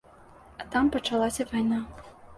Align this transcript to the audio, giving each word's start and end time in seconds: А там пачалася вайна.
А 0.63 0.65
там 0.75 0.89
пачалася 0.95 1.49
вайна. 1.53 1.79